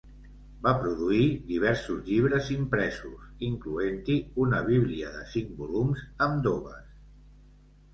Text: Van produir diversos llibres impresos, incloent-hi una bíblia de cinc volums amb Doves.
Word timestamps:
Van 0.67 0.77
produir 0.85 1.25
diversos 1.49 1.99
llibres 2.07 2.49
impresos, 2.57 3.29
incloent-hi 3.51 4.19
una 4.47 4.65
bíblia 4.75 5.15
de 5.21 5.25
cinc 5.37 5.57
volums 5.65 6.07
amb 6.31 6.47
Doves. 6.53 6.95